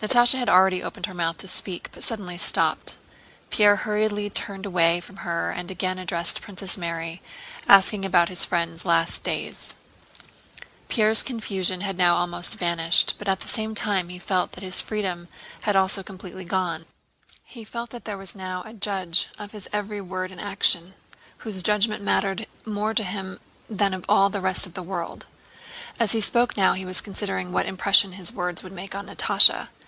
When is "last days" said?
8.84-9.74